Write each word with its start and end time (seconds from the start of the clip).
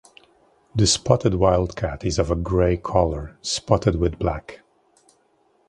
The 0.73 0.87
spotted 0.87 1.35
wildcat 1.35 2.03
is 2.03 2.17
of 2.17 2.31
a 2.31 2.35
grey 2.35 2.75
colour, 2.75 3.37
spotted 3.43 3.97
with 3.97 4.17
black. 4.17 4.61